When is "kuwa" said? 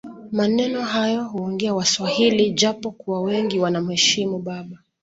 2.91-3.21